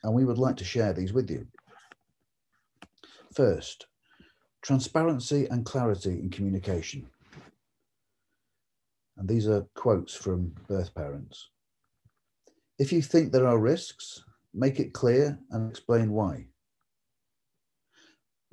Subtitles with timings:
[0.04, 1.48] and we would like to share these with you.
[3.36, 3.88] First,
[4.62, 7.06] transparency and clarity in communication.
[9.18, 11.50] And these are quotes from birth parents.
[12.80, 16.48] If you think there are risks, make it clear and explain why.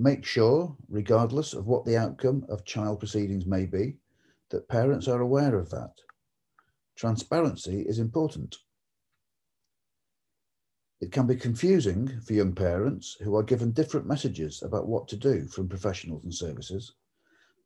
[0.01, 3.99] Make sure, regardless of what the outcome of child proceedings may be,
[4.51, 5.93] that parents are aware of that.
[6.97, 8.57] Transparency is important.
[11.03, 15.17] It can be confusing for young parents who are given different messages about what to
[15.17, 16.95] do from professionals and services.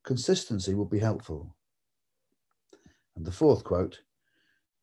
[0.05, 1.55] Consistency will be helpful.
[3.15, 4.01] And the fourth quote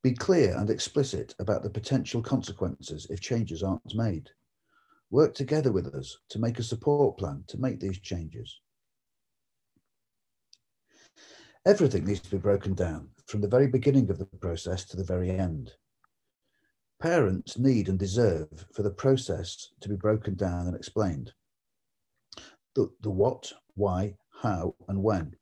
[0.04, 4.30] be clear and explicit about the potential consequences if changes aren't made.
[5.10, 8.60] Work together with us to make a support plan to make these changes.
[11.66, 15.04] Everything needs to be broken down from the very beginning of the process to the
[15.04, 15.74] very end.
[17.00, 21.34] Parents need and deserve for the process to be broken down and explained.
[22.76, 25.36] The, the what, why, how, and when.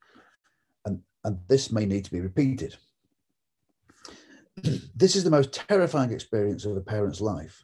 [0.86, 2.78] And, and this may need to be repeated.
[4.96, 7.64] this is the most terrifying experience of a parent's life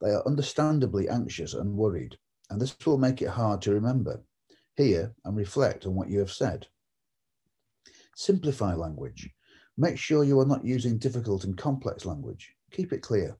[0.00, 2.18] they are understandably anxious and worried,
[2.50, 4.22] and this will make it hard to remember,
[4.76, 6.68] hear, and reflect on what you have said.
[8.14, 9.30] Simplify language.
[9.76, 12.54] Make sure you are not using difficult and complex language.
[12.72, 13.36] Keep it clear.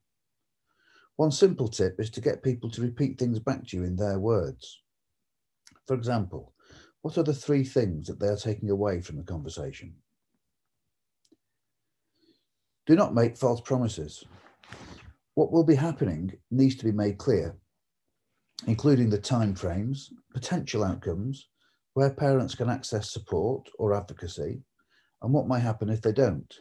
[1.16, 4.18] One simple tip is to get people to repeat things back to you in their
[4.18, 4.82] words.
[5.86, 6.54] For example,
[7.02, 9.94] what are the three things that they are taking away from the conversation?
[12.86, 14.24] Do not make false promises.
[15.34, 17.56] What will be happening needs to be made clear,
[18.66, 21.48] including the timeframes, potential outcomes,
[21.94, 24.62] where parents can access support or advocacy,
[25.22, 26.54] and what might happen if they don't.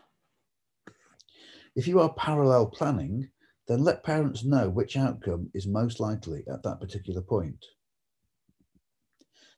[1.78, 3.30] If you are parallel planning,
[3.68, 7.64] then let parents know which outcome is most likely at that particular point.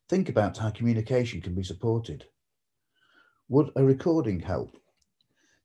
[0.10, 2.26] Think about how communication can be supported.
[3.48, 4.76] Would a recording help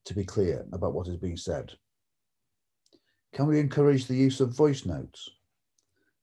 [0.04, 1.72] to be clear about what is being said?
[3.32, 5.28] Can we encourage the use of voice notes?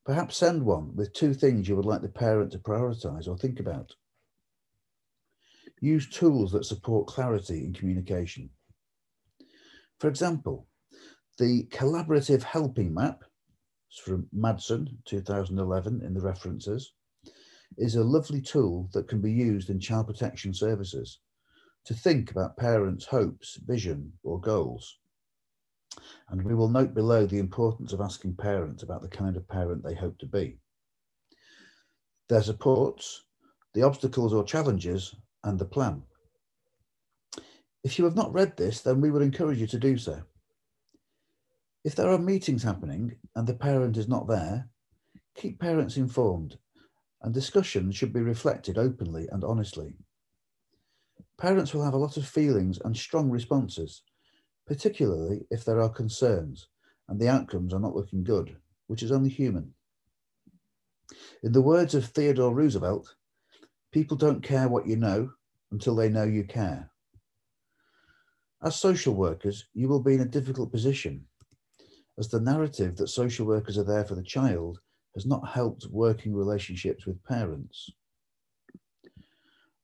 [0.06, 3.60] Perhaps send one with two things you would like the parent to prioritize or think
[3.60, 3.94] about.
[5.82, 8.50] Use tools that support clarity in communication.
[10.02, 10.68] For example,
[11.38, 13.24] the collaborative helping map
[14.04, 16.94] from Madsen 2011 in the references
[17.78, 21.20] is a lovely tool that can be used in child protection services
[21.86, 24.98] to think about parents' hopes, vision or goals.
[26.30, 29.84] And we will note below the importance of asking parents about the kind of parent
[29.84, 30.58] they hope to be.
[32.28, 33.24] Their supports,
[33.76, 35.14] the obstacles or challenges,
[35.44, 36.02] and the plan.
[37.84, 40.22] If you have not read this, then we would encourage you to do so.
[41.84, 44.70] If there are meetings happening and the parent is not there,
[45.36, 46.58] keep parents informed
[47.24, 49.96] and discussions should be reflected openly and honestly.
[51.38, 54.04] Parents will have a lot of feelings and strong responses,
[54.68, 56.68] particularly if there are concerns
[57.10, 58.56] and the outcomes are not looking good,
[58.86, 59.74] which is only human.
[61.42, 63.16] In the words of Theodore Roosevelt,
[63.92, 65.32] people don't care what you know
[65.72, 66.91] until they know you care.
[68.64, 71.26] As social workers, you will be in a difficult position
[72.20, 74.80] as the narrative that social workers are there for the child
[75.16, 77.90] has not helped working relationships with parents.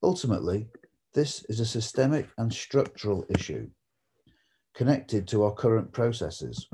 [0.04, 0.70] Ultimately,
[1.14, 3.68] this is a systemic and structural issue
[4.76, 6.68] connected to our current processes.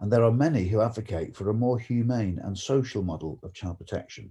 [0.00, 3.76] And there are many who advocate for a more humane and social model of child
[3.76, 4.30] protection.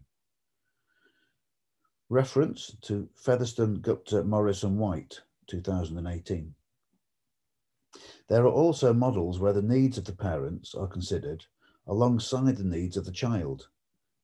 [2.10, 6.54] Reference to Featherstone, Gupta, Morris and White, 2018.
[8.30, 11.46] There are also models where the needs of the parents are considered
[11.88, 13.68] alongside the needs of the child.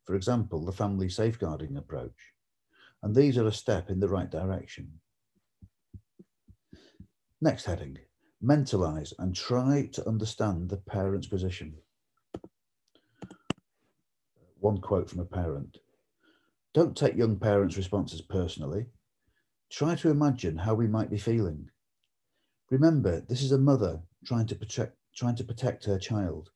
[0.06, 2.33] For example, the family safeguarding approach.
[3.01, 5.00] And these are a step in the right direction.
[7.42, 7.98] Next heading,
[8.42, 11.75] mentalize and try to understand the parent's position.
[14.60, 15.77] One quote from a parent.
[16.74, 18.86] Don't take young parents' responses personally.
[19.69, 21.69] Try to imagine how we might be feeling.
[22.69, 26.50] Remember, this is a mother trying to protect, trying to protect her child,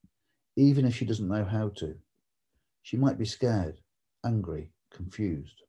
[0.55, 1.95] even if she doesn't know how to.
[2.81, 3.81] She might be scared,
[4.23, 5.61] angry, confused.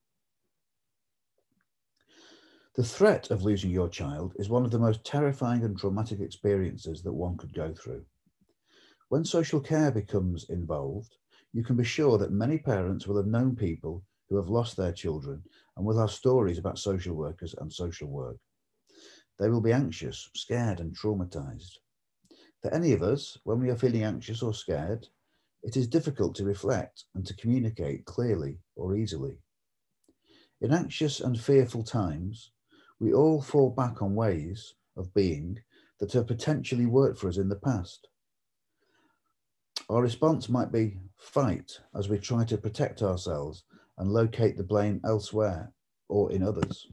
[2.77, 7.03] The threat of losing your child is one of the most terrifying and traumatic experiences
[7.03, 8.05] that one could go through.
[9.09, 11.17] When social care becomes involved,
[11.53, 14.93] you can be sure that many parents will have known people who have lost their
[14.93, 15.43] children
[15.81, 18.37] and will have stories about social workers and social work.
[19.39, 21.79] They will be anxious, scared, and traumatized.
[22.61, 25.09] For any of us, when we are feeling anxious or scared,
[25.63, 29.39] it is difficult to reflect and to communicate clearly or easily.
[30.61, 32.51] In anxious and fearful times,
[32.99, 35.61] we all fall back on ways of being
[35.99, 38.07] that have potentially worked for us in the past.
[39.89, 43.65] Our response might be fight as we try to protect ourselves
[44.01, 45.71] and locate the blame elsewhere
[46.09, 46.87] or in others.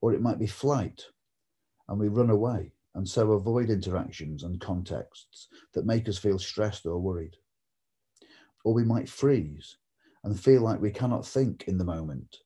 [0.00, 1.04] Or it might be flight
[1.88, 6.86] and we run away and so avoid interactions and contexts that make us feel stressed
[6.86, 7.36] or worried.
[8.64, 9.76] Or we might freeze
[10.24, 12.38] and feel like we cannot think in the moment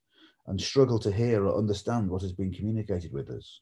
[0.49, 3.61] and struggle to hear or understand what has been communicated with us.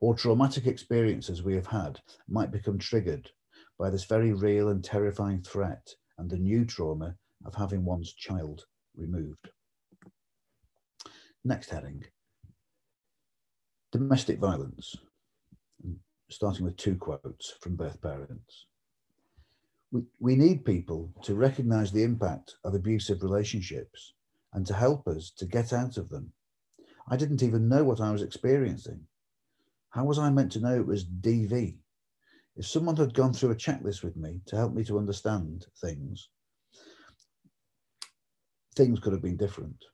[0.00, 3.30] Or traumatic experiences we have had might become triggered
[3.78, 8.66] by this very real and terrifying threat and the new trauma of having one's child
[8.96, 9.50] removed.
[11.44, 12.04] Next heading
[13.92, 14.96] domestic violence,
[16.28, 18.66] starting with two quotes from birth parents.
[19.90, 24.12] We, we need people to recognize the impact of abusive relationships
[24.52, 26.32] and to help us to get out of them.
[27.08, 29.00] I didn't even know what I was experiencing.
[29.90, 31.78] How was I meant to know it was DV?
[32.56, 36.28] If someone had gone through a checklist with me to help me to understand things,
[38.76, 39.84] things could have been different.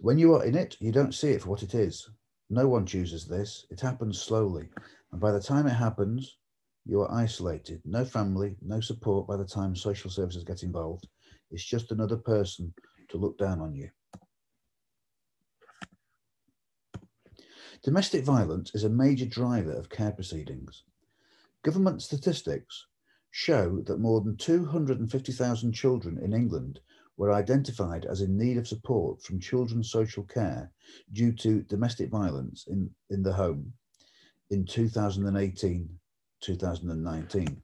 [0.00, 2.08] When you are in it, you don't see it for what it is.
[2.48, 3.66] No one chooses this.
[3.70, 4.68] It happens slowly.
[5.10, 6.38] And by the time it happens,
[6.84, 7.80] you are isolated.
[7.84, 11.08] No family, no support by the time social services get involved.
[11.50, 12.72] It's just another person
[13.08, 13.90] to look down on you.
[17.82, 20.84] Domestic violence is a major driver of care proceedings.
[21.64, 22.86] Government statistics
[23.36, 26.80] show that more than 250,000 children in England
[27.18, 30.72] were identified as in need of support from children's social care
[31.12, 33.74] due to domestic violence in, in the home
[34.48, 35.86] in 2018
[36.40, 37.62] 2019.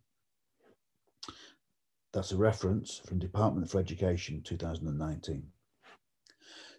[2.12, 5.42] That's a reference from Department for Education 2019.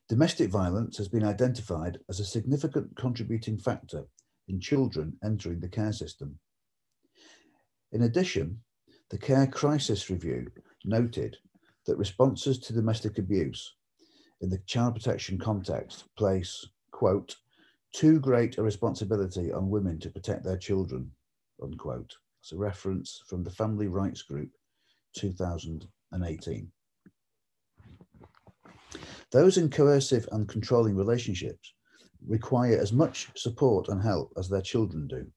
[0.07, 4.03] Domestic violence has been identified as a significant contributing factor
[4.47, 6.37] in children entering the care system.
[7.91, 8.59] In addition,
[9.13, 10.47] the Care Crisis Review
[10.85, 11.37] noted
[11.85, 13.75] that responses to domestic abuse
[14.41, 17.35] in the child protection context place, quote,
[17.93, 21.11] too great a responsibility on women to protect their children,
[21.61, 22.11] unquote.
[22.41, 24.49] It's a reference from the Family Rights Group
[25.15, 26.71] 2018.
[29.31, 31.75] Those in coercive and controlling relationships
[32.27, 35.27] require as much support and help as their children do.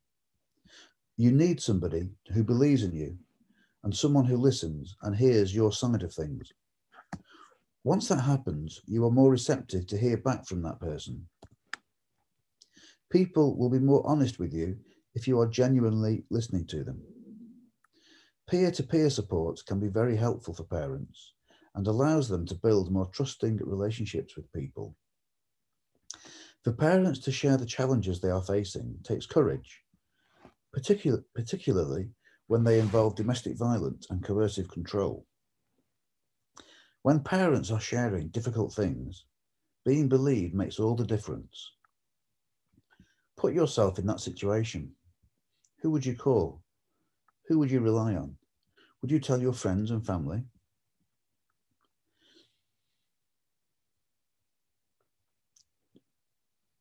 [1.18, 3.18] You need somebody who believes in you
[3.84, 6.52] and someone who listens and hears your side of things.
[7.84, 11.28] Once that happens, you are more receptive to hear back from that person.
[13.10, 14.76] People will be more honest with you
[15.14, 17.00] if you are genuinely listening to them.
[18.48, 21.34] Peer to peer support can be very helpful for parents
[21.74, 24.96] and allows them to build more trusting relationships with people.
[26.64, 29.82] For parents to share the challenges they are facing takes courage,
[30.72, 32.08] particular, particularly
[32.46, 35.26] when they involve domestic violence and coercive control.
[37.02, 39.24] When parents are sharing difficult things,
[39.84, 41.72] being believed makes all the difference.
[43.36, 44.92] Put yourself in that situation.
[45.82, 46.62] Who would you call?
[47.48, 48.36] Who would you rely on?
[49.02, 50.42] Would you tell your friends and family?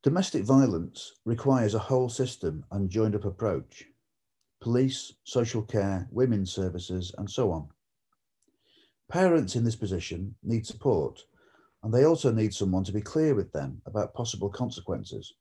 [0.02, 3.86] Domestic violence requires a whole system and joined up approach.
[4.66, 7.70] Police, social care, women's services, and so on.
[9.08, 11.22] Parents in this position need support,
[11.84, 15.36] and they also need someone to be clear with them about possible consequences.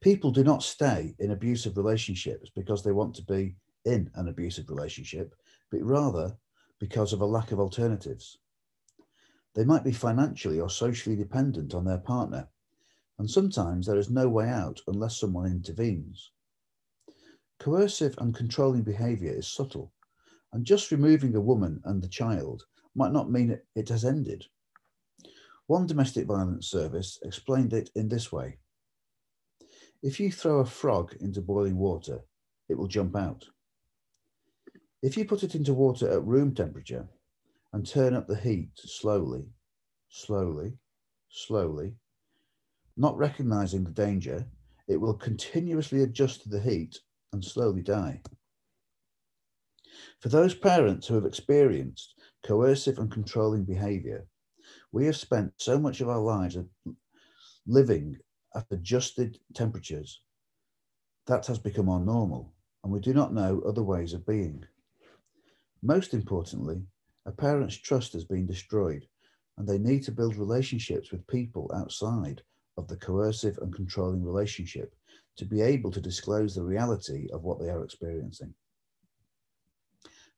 [0.00, 4.70] People do not stay in abusive relationships because they want to be in an abusive
[4.70, 5.34] relationship,
[5.70, 6.38] but rather
[6.78, 8.38] because of a lack of alternatives.
[9.54, 12.48] They might be financially or socially dependent on their partner
[13.20, 16.30] and sometimes there is no way out unless someone intervenes.
[17.60, 19.92] Coercive and controlling behaviour is subtle,
[20.54, 22.64] and just removing a woman and the child
[22.94, 24.46] might not mean it, it has ended.
[25.66, 28.58] One domestic violence service explained it in this way
[30.02, 32.24] If you throw a frog into boiling water,
[32.70, 33.44] it will jump out.
[35.02, 37.06] If you put it into water at room temperature
[37.74, 39.44] and turn up the heat slowly,
[40.08, 40.78] slowly,
[41.28, 41.94] slowly,
[42.96, 44.46] not recognizing the danger,
[44.88, 46.98] it will continuously adjust to the heat
[47.32, 48.20] and slowly die.
[50.20, 54.26] For those parents who have experienced coercive and controlling behavior,
[54.92, 56.56] we have spent so much of our lives
[57.66, 58.18] living
[58.54, 60.22] at adjusted temperatures
[61.26, 64.64] that has become our normal, and we do not know other ways of being.
[65.82, 66.82] Most importantly,
[67.26, 69.06] a parent's trust has been destroyed,
[69.56, 72.42] and they need to build relationships with people outside
[72.76, 74.94] of the coercive and controlling relationship
[75.40, 78.54] to be able to disclose the reality of what they are experiencing.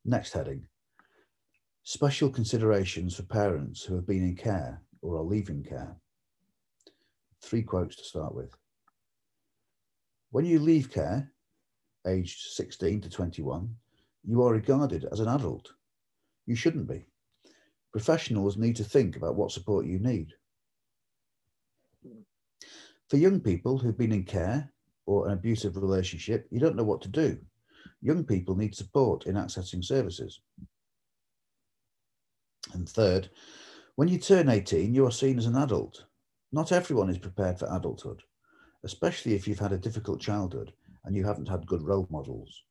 [0.04, 0.66] Next heading
[1.84, 5.96] Special considerations for parents who have been in care or are leaving care.
[7.42, 8.54] Three quotes to start with.
[10.30, 11.32] When you leave care,
[12.06, 13.74] aged 16 to 21,
[14.24, 15.72] you are regarded as an adult.
[16.46, 17.04] You shouldn't be.
[17.90, 20.28] Professionals need to think about what support you need.
[23.10, 24.71] For young people who've been in care
[25.06, 27.38] or an abusive relationship, you don't know what to do.
[28.00, 30.40] Young people need support in accessing services.
[32.72, 33.30] And third,
[33.96, 36.04] when you turn 18, you are seen as an adult.
[36.52, 38.22] Not everyone is prepared for adulthood,
[38.84, 40.72] especially if you've had a difficult childhood
[41.04, 42.62] and you haven't had good role models.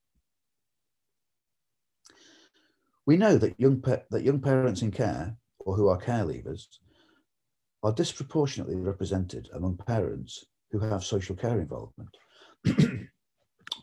[3.05, 6.67] We know that young, that young parents in care or who are care leavers
[7.83, 12.09] are disproportionately represented among parents who have social care involvement.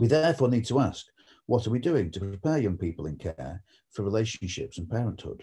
[0.00, 1.06] we therefore need to ask,
[1.46, 5.42] what are we doing to prepare young people in care for relationships and parenthood?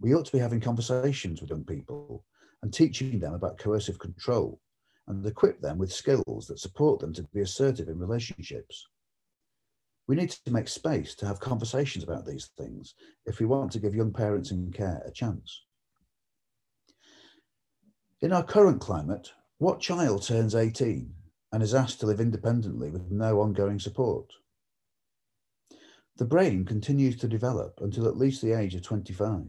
[0.00, 2.24] We ought to be having conversations with young people
[2.62, 4.60] and teaching them about coercive control
[5.06, 8.86] and equip them with skills that support them to be assertive in relationships.
[10.06, 12.94] We need to make space to have conversations about these things
[13.26, 15.64] if we want to give young parents in care a chance.
[18.20, 21.14] In our current climate, what child turns 18
[21.52, 24.26] and is asked to live independently with no ongoing support?
[26.16, 29.42] The brain continues to develop until at least the age of 25.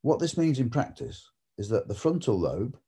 [0.00, 2.78] What this means in practice is that the frontal lobe,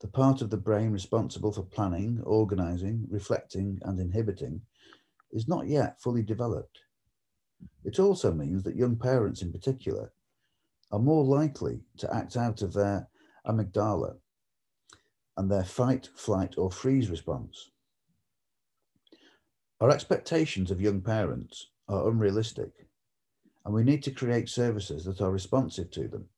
[0.00, 4.62] the part of the brain responsible for planning, organizing, reflecting, and inhibiting,
[5.32, 6.80] is not yet fully developed.
[7.84, 10.12] It also means that young parents, in particular,
[10.90, 13.08] are more likely to act out of their
[13.46, 14.16] amygdala
[15.36, 17.70] and their fight, flight, or freeze response.
[19.80, 22.70] Our expectations of young parents are unrealistic,
[23.64, 26.28] and we need to create services that are responsive to them,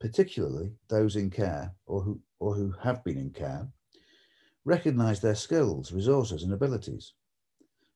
[0.00, 3.68] particularly those in care or who, or who have been in care,
[4.64, 7.12] recognize their skills, resources, and abilities,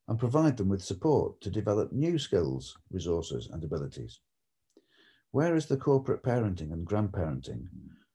[0.08, 4.20] and provide them with support to develop new skills, resources, and abilities.
[5.30, 7.66] Where is the corporate parenting and grandparenting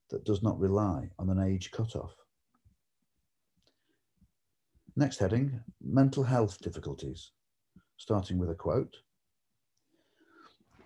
[0.09, 2.15] that does not rely on an age cutoff.
[4.95, 7.31] Next heading, mental health difficulties,
[7.97, 8.97] starting with a quote.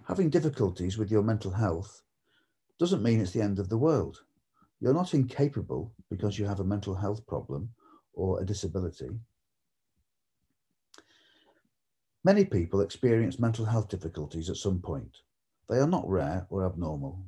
[0.08, 2.01] Having difficulties with your mental health
[2.80, 4.22] doesn't mean it's the end of the world.
[4.80, 7.70] You're not incapable because you have a mental health problem
[8.13, 9.10] or a disability.
[12.25, 15.18] Many people experience mental health difficulties at some point.
[15.70, 17.25] They are not rare or abnormal.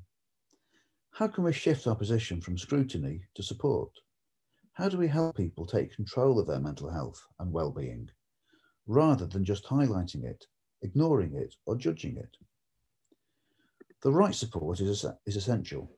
[1.16, 3.90] How can we shift our position from scrutiny to support?
[4.74, 8.10] How do we help people take control of their mental health and well-being,
[8.86, 10.44] rather than just highlighting it,
[10.82, 12.36] ignoring it, or judging it?
[14.02, 15.90] The right support is, is essential,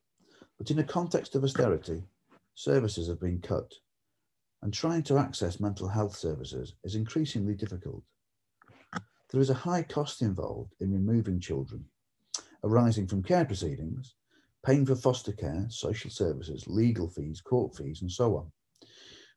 [0.60, 2.04] but in a context of austerity,
[2.54, 3.74] services have been cut,
[4.62, 8.04] and trying to access mental health services is increasingly difficult.
[9.32, 11.86] There is a high cost involved in removing children,
[12.64, 14.14] arising from care proceedings
[14.68, 18.52] paying for foster care, social services, legal fees, court fees, and so on.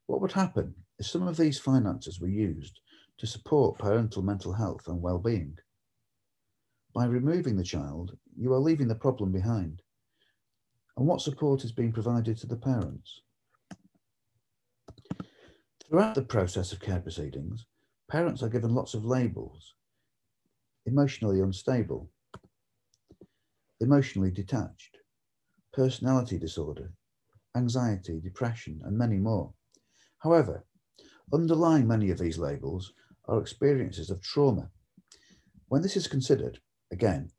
[0.07, 2.81] What would happen if some of these finances were used
[3.19, 5.57] to support parental mental health and well-being?
[6.93, 9.83] By removing the child, you are leaving the problem behind.
[10.97, 13.21] And what support is being provided to the parents?
[15.89, 17.67] Throughout the process of care proceedings,
[18.11, 19.75] parents are given lots of labels.
[20.87, 22.11] Emotionally unstable,
[23.81, 24.97] emotionally detached,
[25.73, 26.93] personality disorder,
[27.57, 29.53] anxiety, depression, and many more.
[30.19, 30.65] However,
[31.33, 32.93] underlying many of these labels
[33.27, 34.71] are experiences of trauma.
[35.69, 36.61] When this is considered,
[36.91, 37.31] again,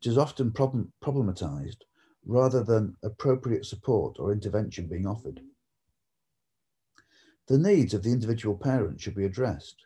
[0.00, 1.82] it is often problem problematized
[2.26, 5.40] rather than appropriate support or intervention being offered.
[7.46, 9.84] The needs of the individual parent should be addressed.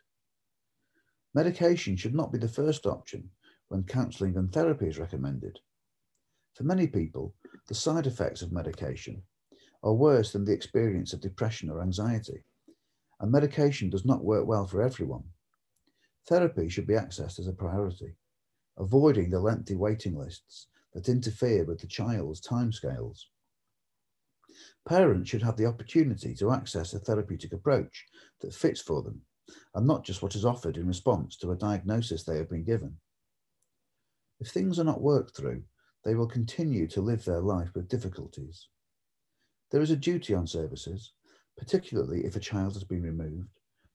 [1.33, 3.31] Medication should not be the first option
[3.67, 5.59] when counselling and therapy is recommended.
[6.55, 7.35] For many people,
[7.69, 9.21] the side effects of medication
[9.83, 12.43] are worse than the experience of depression or anxiety,
[13.19, 15.23] and medication does not work well for everyone.
[16.27, 18.15] Therapy should be accessed as a priority,
[18.79, 23.25] avoiding the lengthy waiting lists that interfere with the child's timescales.
[24.87, 28.07] Parents should have the opportunity to access a therapeutic approach
[28.41, 29.21] that fits for them,
[29.75, 32.97] and not just what is offered in response to a diagnosis they have been given.
[34.39, 35.61] If things are not worked through,
[36.05, 38.67] they will continue to live their life with difficulties.
[39.71, 41.13] There is a duty on services,
[41.57, 43.49] particularly if a child has been removed,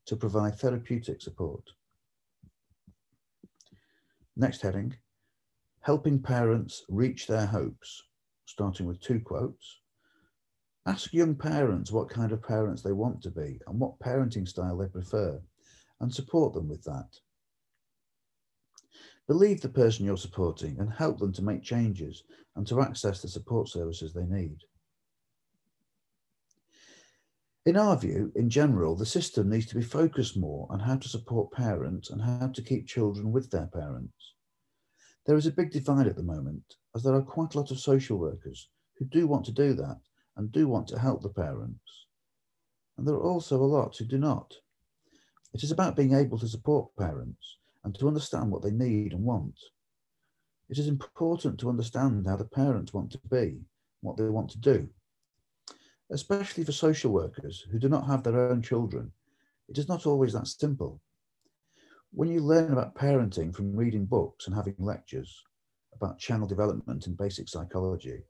[0.07, 1.63] to provide therapeutic support.
[4.37, 4.97] Next heading,
[5.81, 8.03] helping parents reach their hopes,
[8.47, 9.81] starting with two quotes.
[10.87, 14.77] Ask young parents what kind of parents they want to be and what parenting style
[14.77, 15.41] they prefer,
[16.01, 17.09] and support them with that.
[19.27, 22.25] Believe the person you're supporting and help them to make changes
[22.57, 24.59] and to access the support services they need.
[27.65, 31.09] In our view, in general, the system needs to be focused more on how to
[31.09, 34.35] support parents and how to keep children with their parents.
[35.25, 37.81] There is a big divide at the moment, as there are quite a lot of
[37.81, 40.01] social workers who do want to do that
[40.37, 42.07] and do want to help the parents.
[42.99, 44.53] And there are also a lot who do not.
[45.55, 49.23] It is about being able to support parents and to understand what they need and
[49.23, 49.59] want.
[50.69, 53.61] It is important to understand how the parents want to be,
[54.01, 54.89] what they want to do.
[56.11, 59.13] Especially for social workers who do not have their own children,
[59.69, 61.01] it is not always that simple.
[62.13, 65.43] When you learn about parenting from reading books and having lectures
[65.95, 68.23] about channel development and basic psychology,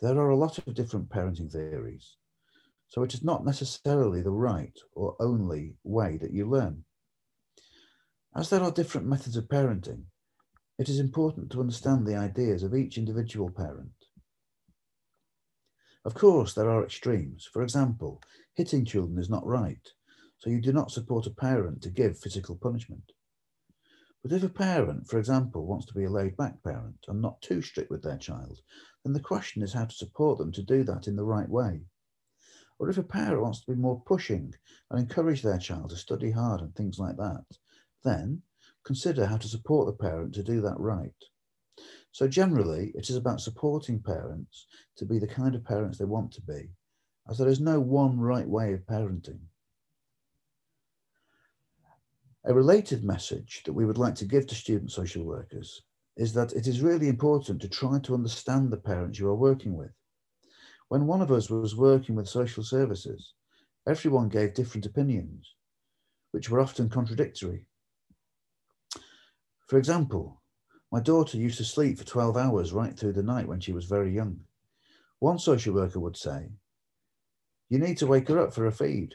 [0.00, 2.16] there are a lot of different parenting theories.
[2.88, 6.84] So it is not necessarily the right or only way that you learn.
[8.34, 10.04] As there are different methods of parenting,
[10.78, 13.90] it is important to understand the ideas of each individual parent.
[16.04, 17.48] Of course, there are extremes.
[17.52, 18.22] For example,
[18.54, 19.84] hitting children is not right,
[20.38, 23.12] so you do not support a parent to give physical punishment.
[24.22, 27.42] But if a parent, for example, wants to be a laid back parent and not
[27.42, 28.60] too strict with their child,
[29.02, 31.80] then the question is how to support them to do that in the right way.
[32.78, 34.54] Or if a parent wants to be more pushing
[34.88, 37.44] and encourage their child to study hard and things like that,
[38.04, 38.42] then
[38.84, 41.12] consider how to support the parent to do that right.
[42.12, 46.32] So generally, it is about supporting parents to be the kind of parents they want
[46.32, 46.70] to be,
[47.28, 49.40] as there is no one right way of parenting.
[52.44, 55.82] A related message that we would like to give to student social workers
[56.16, 59.76] is that it is really important to try to understand the parents you are working
[59.76, 59.92] with.
[60.88, 63.34] When one of us was working with social services,
[63.86, 65.54] everyone gave different opinions,
[66.32, 67.66] which were often contradictory.
[69.70, 70.42] For example,
[70.90, 73.84] my daughter used to sleep for 12 hours right through the night when she was
[73.84, 74.40] very young.
[75.20, 76.48] One social worker would say,
[77.68, 79.14] You need to wake her up for a feed,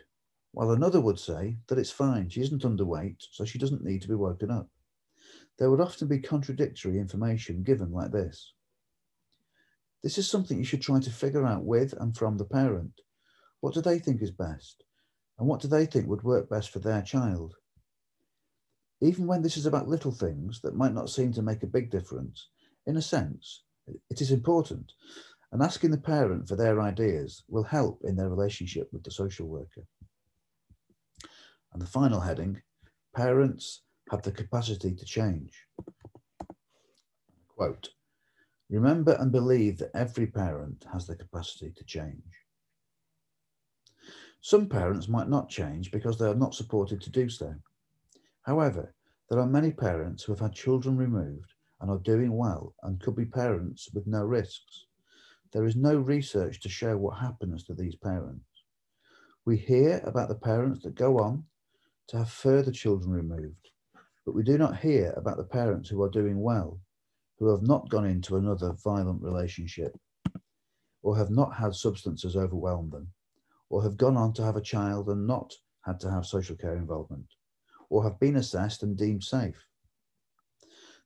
[0.53, 4.07] while another would say that it's fine, she isn't underweight, so she doesn't need to
[4.07, 4.69] be woken up.
[5.59, 8.53] There would often be contradictory information given like this.
[10.03, 13.01] This is something you should try to figure out with and from the parent.
[13.59, 14.85] What do they think is best?
[15.37, 17.55] And what do they think would work best for their child?
[19.01, 21.91] Even when this is about little things that might not seem to make a big
[21.91, 22.49] difference,
[22.85, 23.63] in a sense,
[24.09, 24.93] it is important.
[25.51, 29.47] And asking the parent for their ideas will help in their relationship with the social
[29.47, 29.83] worker.
[31.73, 32.61] And the final heading,
[33.15, 33.81] parents
[34.11, 35.65] have the capacity to change.
[37.47, 37.89] Quote,
[38.69, 42.45] remember and believe that every parent has the capacity to change.
[44.41, 47.55] Some parents might not change because they are not supported to do so.
[48.45, 48.93] However,
[49.27, 53.15] there are many parents who have had children removed and are doing well and could
[53.15, 54.85] be parents with no risks.
[55.51, 58.45] there is no research to show what happens to these parents.
[59.45, 61.45] We hear about the parents that go on
[62.09, 63.69] to have further children removed,
[64.25, 66.79] but we do not hear about the parents who are doing well,
[67.39, 69.97] who have not gone into another violent relationship,
[71.01, 73.11] or have not had substances overwhelm them,
[73.69, 76.77] or have gone on to have a child and not had to have social care
[76.77, 77.27] involvement,
[77.89, 79.65] or have been assessed and deemed safe.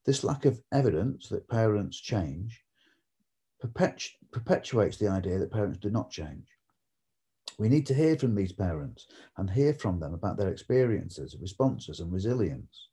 [0.05, 2.63] This lack of evidence that parents change
[3.63, 6.47] perpetu- perpetuates the idea that parents do not change.
[7.57, 11.99] We need to hear from these parents and hear from them about their experiences, responses,
[11.99, 12.89] and resilience.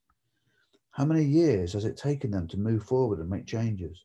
[0.90, 4.05] How many years has it taken them to move forward and make changes?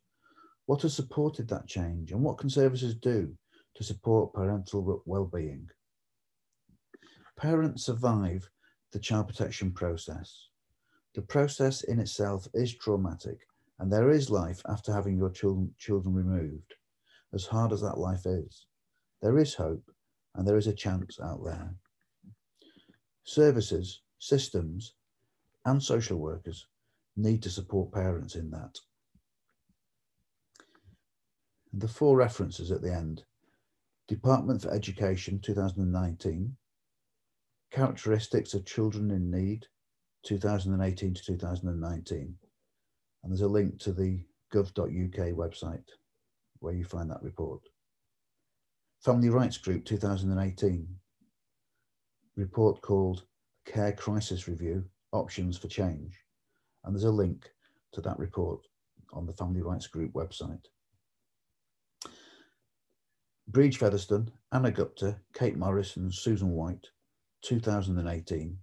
[0.66, 3.36] What has supported that change, and what can services do
[3.74, 5.68] to support parental well-being?
[7.36, 8.48] Parents survive
[8.92, 10.48] the child protection process.
[11.14, 13.38] The process in itself is traumatic,
[13.78, 16.74] and there is life after having your children, children removed,
[17.34, 18.66] as hard as that life is.
[19.20, 19.90] There is hope,
[20.34, 21.74] and there is a chance out there.
[23.24, 24.94] Services, systems,
[25.64, 26.66] and social workers
[27.16, 28.78] need to support parents in that.
[31.72, 33.24] The four references at the end
[34.08, 36.56] Department for Education 2019,
[37.72, 39.64] Characteristics of Children in Need
[40.24, 42.34] 2018 to 2019.
[43.22, 44.88] And there's a link to the gov.uk
[45.34, 45.88] website
[46.58, 47.62] where you find that report.
[49.00, 50.86] Family Rights Group 2018
[52.36, 53.24] report called
[53.64, 56.20] Care Crisis Review Options for Change.
[56.84, 57.48] And there's a link
[57.92, 58.60] to that report
[59.14, 60.66] on the Family Rights Group website.
[63.48, 66.88] Brid Featherstone, Anna Gupta, Kate Morris, and Susan White,
[67.42, 68.56] 2018,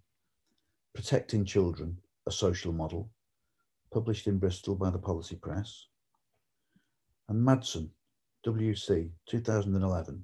[0.96, 3.10] Protecting Children, a Social Model,
[3.92, 5.88] published in Bristol by the Policy Press.
[7.28, 7.90] And Madsen,
[8.46, 10.24] WC, 2011,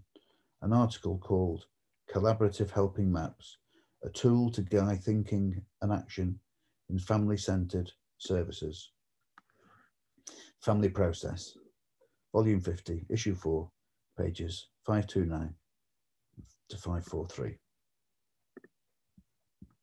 [0.61, 1.65] an article called
[2.09, 3.57] Collaborative Helping Maps,
[4.05, 6.39] a tool to guide thinking and action
[6.89, 8.91] in family-centered services.
[10.61, 11.57] Family Process,
[12.33, 13.69] Volume 50, Issue 4,
[14.17, 15.53] pages 529
[16.69, 17.57] to 543.